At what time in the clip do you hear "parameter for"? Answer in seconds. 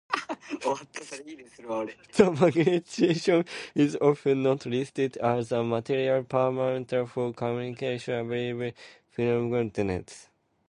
6.23-7.31